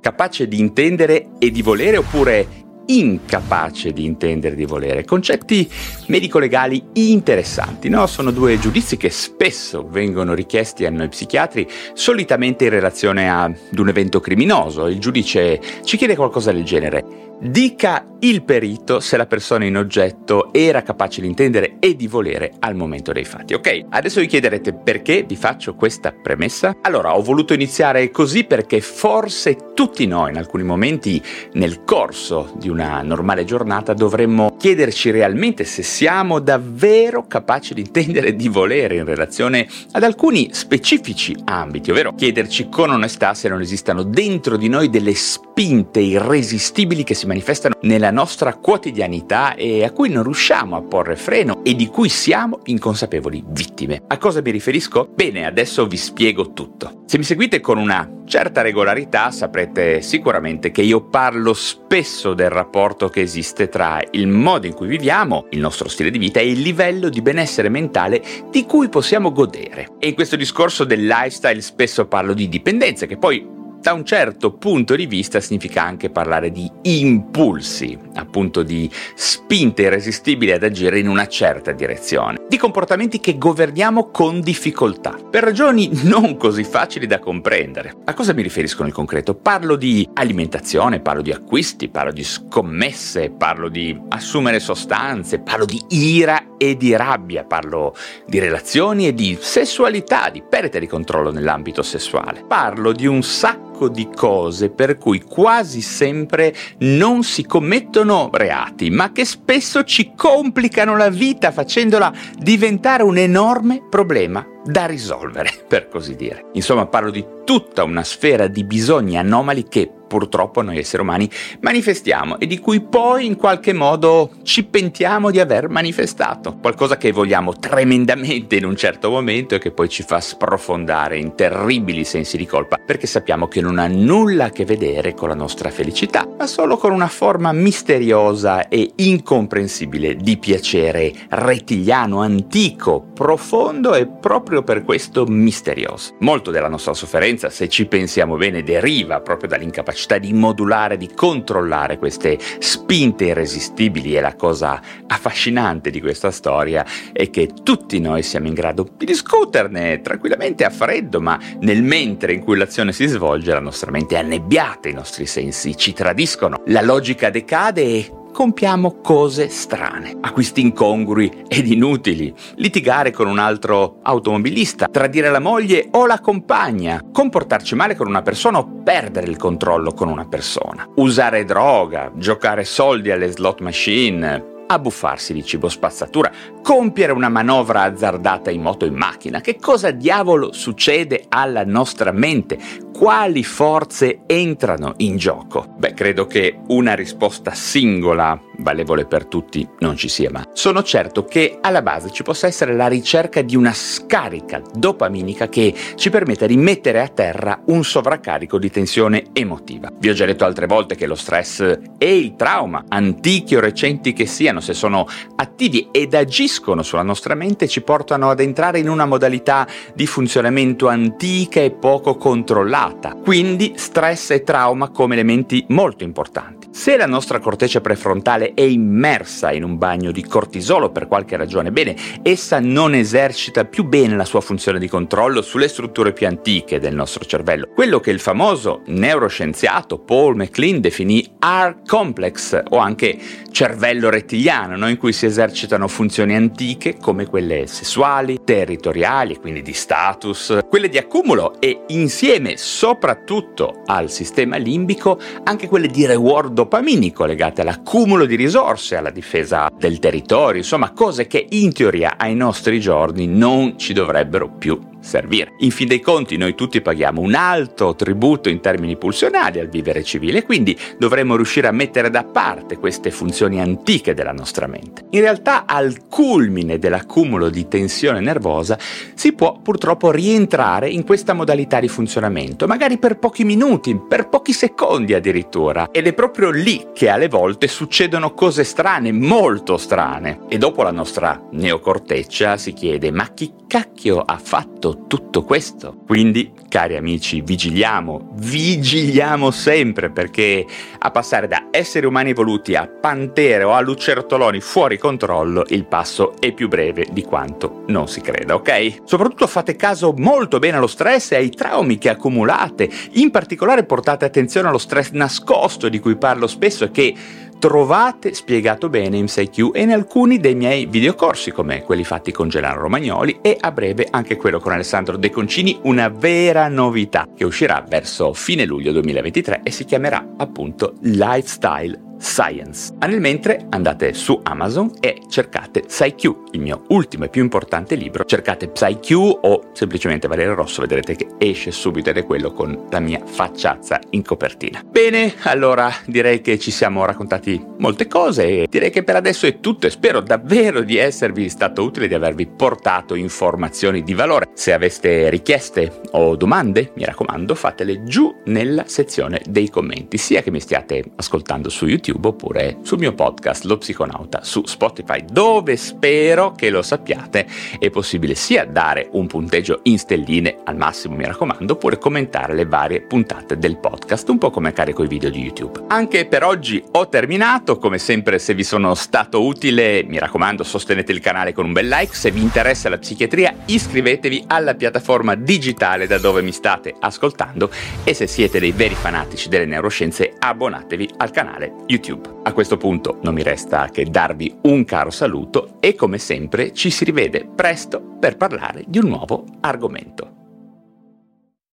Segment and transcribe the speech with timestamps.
[0.00, 5.04] Capace di intendere e di volere oppure incapace di intendere di volere.
[5.04, 5.68] Concetti
[6.06, 8.06] medico-legali interessanti, no?
[8.06, 13.88] Sono due giudizi che spesso vengono richiesti a noi psichiatri, solitamente in relazione ad un
[13.88, 14.86] evento criminoso.
[14.86, 17.27] Il giudice ci chiede qualcosa del genere.
[17.40, 22.54] Dica il perito se la persona in oggetto era capace di intendere e di volere
[22.58, 23.54] al momento dei fatti.
[23.54, 26.78] Ok, adesso vi chiederete perché vi faccio questa premessa.
[26.82, 32.68] Allora, ho voluto iniziare così perché forse tutti noi in alcuni momenti nel corso di
[32.68, 38.96] una normale giornata dovremmo chiederci realmente se siamo davvero capaci di intendere e di volere
[38.96, 44.68] in relazione ad alcuni specifici ambiti, ovvero chiederci con onestà se non esistano dentro di
[44.68, 50.74] noi delle spinte irresistibili che si manifestano nella nostra quotidianità e a cui non riusciamo
[50.74, 54.02] a porre freno e di cui siamo inconsapevoli vittime.
[54.08, 55.08] A cosa mi riferisco?
[55.14, 57.04] Bene, adesso vi spiego tutto.
[57.06, 63.08] Se mi seguite con una certa regolarità saprete sicuramente che io parlo spesso del rapporto
[63.08, 66.60] che esiste tra il modo in cui viviamo, il nostro stile di vita e il
[66.60, 69.92] livello di benessere mentale di cui possiamo godere.
[69.98, 74.52] E in questo discorso del lifestyle spesso parlo di dipendenza, che poi da un certo
[74.52, 81.08] punto di vista significa anche parlare di impulsi, appunto di spinte irresistibili ad agire in
[81.08, 87.18] una certa direzione, di comportamenti che governiamo con difficoltà, per ragioni non così facili da
[87.18, 87.94] comprendere.
[88.04, 89.34] A cosa mi riferisco nel concreto?
[89.34, 95.80] Parlo di alimentazione, parlo di acquisti, parlo di scommesse, parlo di assumere sostanze, parlo di
[95.88, 97.94] ira e di rabbia, parlo
[98.26, 102.44] di relazioni e di sessualità, di perdita di controllo nell'ambito sessuale.
[102.46, 109.12] Parlo di un sacco di cose per cui quasi sempre non si commettono reati, ma
[109.12, 116.16] che spesso ci complicano la vita facendola diventare un enorme problema da risolvere, per così
[116.16, 116.46] dire.
[116.52, 122.40] Insomma, parlo di tutta una sfera di bisogni anomali che purtroppo noi esseri umani manifestiamo
[122.40, 126.56] e di cui poi in qualche modo ci pentiamo di aver manifestato.
[126.60, 131.34] Qualcosa che vogliamo tremendamente in un certo momento e che poi ci fa sprofondare in
[131.34, 135.34] terribili sensi di colpa perché sappiamo che non ha nulla a che vedere con la
[135.34, 143.94] nostra felicità, ma solo con una forma misteriosa e incomprensibile di piacere rettiliano, antico, profondo
[143.94, 146.16] e proprio per questo misterioso.
[146.20, 151.10] Molto della nostra sofferenza, se ci pensiamo bene, deriva proprio dall'incapacità capacità di modulare, di
[151.14, 154.16] controllare queste spinte irresistibili.
[154.16, 159.06] E la cosa affascinante di questa storia è che tutti noi siamo in grado di
[159.06, 164.16] discuterne tranquillamente a freddo, ma nel mentre in cui l'azione si svolge la nostra mente
[164.16, 170.60] è annebbiata, i nostri sensi ci tradiscono, la logica decade e compiamo cose strane, acquisti
[170.60, 177.74] incongrui ed inutili, litigare con un altro automobilista, tradire la moglie o la compagna, comportarci
[177.74, 183.10] male con una persona o perdere il controllo con una persona, usare droga, giocare soldi
[183.10, 186.30] alle slot machine, abbuffarsi di cibo spazzatura,
[186.68, 189.40] compiere una manovra azzardata in moto o in macchina.
[189.40, 192.58] Che cosa diavolo succede alla nostra mente?
[192.92, 195.74] Quali forze entrano in gioco?
[195.78, 201.24] Beh, credo che una risposta singola, valevole per tutti, non ci sia, ma sono certo
[201.24, 206.44] che alla base ci possa essere la ricerca di una scarica dopaminica che ci permetta
[206.44, 209.90] di mettere a terra un sovraccarico di tensione emotiva.
[209.96, 214.12] Vi ho già detto altre volte che lo stress e il trauma, antichi o recenti
[214.12, 215.06] che siano, se sono
[215.36, 220.88] attivi ed agiscono sulla nostra mente, ci portano ad entrare in una modalità di funzionamento
[220.88, 223.14] antica e poco controllata.
[223.14, 226.57] Quindi stress e trauma come elementi molto importanti.
[226.78, 231.72] Se la nostra corteccia prefrontale è immersa in un bagno di cortisolo per qualche ragione,
[231.72, 236.78] bene, essa non esercita più bene la sua funzione di controllo sulle strutture più antiche
[236.78, 237.66] del nostro cervello.
[237.74, 243.18] Quello che il famoso neuroscienziato Paul MacLean definì R-complex o anche
[243.50, 244.88] cervello rettiliano, no?
[244.88, 250.96] in cui si esercitano funzioni antiche come quelle sessuali, territoriali quindi di status, quelle di
[250.96, 258.36] accumulo e insieme soprattutto al sistema limbico anche quelle di reward dopaminico legate all'accumulo di
[258.36, 263.94] risorse, alla difesa del territorio, insomma cose che in teoria ai nostri giorni non ci
[263.94, 265.54] dovrebbero più servire.
[265.58, 270.02] In fin dei conti noi tutti paghiamo un alto tributo in termini pulsionali al vivere
[270.02, 275.06] civile, quindi dovremmo riuscire a mettere da parte queste funzioni antiche della nostra mente.
[275.10, 278.78] In realtà al culmine dell'accumulo di tensione nervosa
[279.14, 284.52] si può purtroppo rientrare in questa modalità di funzionamento, magari per pochi minuti, per pochi
[284.52, 290.40] secondi addirittura, ed è proprio lì che alle volte succedono cose strane, molto strane.
[290.48, 295.96] E dopo la nostra neocorteccia si chiede ma chi cacchio ha fatto tutto questo?
[296.06, 300.64] Quindi, cari amici, vigiliamo, vigiliamo sempre perché
[300.98, 306.34] a passare da esseri umani evoluti a pantere o a lucertoloni fuori controllo il passo
[306.38, 309.02] è più breve di quanto non si creda, ok?
[309.04, 314.24] Soprattutto fate caso molto bene allo stress e ai traumi che accumulate, in particolare portate
[314.24, 317.14] attenzione allo stress nascosto di cui parlo spesso e che
[317.58, 322.48] trovate spiegato bene in 6Q e in alcuni dei miei videocorsi come quelli fatti con
[322.48, 327.44] Gelano Romagnoli e a breve anche quello con Alessandro De Concini, una vera novità che
[327.44, 332.94] uscirà verso fine luglio 2023 e si chiamerà appunto Lifestyle Science.
[332.98, 336.22] Ma nel mentre andate su Amazon e cercate PsyQ,
[336.52, 338.24] il mio ultimo e più importante libro.
[338.24, 343.00] Cercate PsyQ o semplicemente Valerio Rosso, vedrete che esce subito ed è quello con la
[343.00, 344.82] mia facciazza in copertina.
[344.84, 349.60] Bene, allora direi che ci siamo raccontati molte cose e direi che per adesso è
[349.60, 354.48] tutto e spero davvero di esservi stato utile, di avervi portato informazioni di valore.
[354.54, 360.50] Se aveste richieste o domande, mi raccomando, fatele giù nella sezione dei commenti, sia che
[360.50, 365.76] mi stiate ascoltando su YouTube YouTube oppure sul mio podcast Lo Psiconauta su Spotify, dove
[365.76, 367.46] spero che lo sappiate
[367.78, 372.64] è possibile sia dare un punteggio in stelline al massimo, mi raccomando, oppure commentare le
[372.64, 375.84] varie puntate del podcast, un po' come carico i video di YouTube.
[375.88, 381.12] Anche per oggi ho terminato, come sempre se vi sono stato utile, mi raccomando, sostenete
[381.12, 386.06] il canale con un bel like, se vi interessa la psichiatria iscrivetevi alla piattaforma digitale
[386.06, 387.70] da dove mi state ascoltando
[388.04, 391.97] e se siete dei veri fanatici delle neuroscienze abbonatevi al canale YouTube.
[391.98, 392.40] YouTube.
[392.44, 396.90] A questo punto non mi resta che darvi un caro saluto e come sempre ci
[396.90, 400.36] si rivede presto per parlare di un nuovo argomento.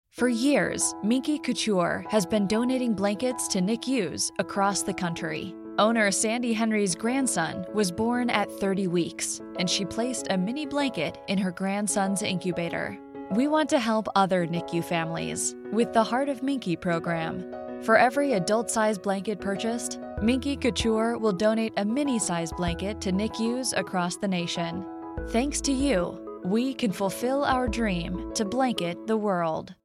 [0.09, 5.53] For years, Minky Couture has been donating blankets to NICUs across the country.
[5.77, 11.17] Owner Sandy Henry's grandson was born at 30 weeks, and she placed a mini blanket
[11.27, 12.97] in her grandson's incubator.
[13.31, 17.43] We want to help other NICU families with the Heart of Minky program.
[17.85, 23.11] For every adult sized blanket purchased, Minky Couture will donate a mini sized blanket to
[23.11, 24.83] NICUs across the nation.
[25.29, 29.75] Thanks to you, we can fulfill our dream to blanket the world.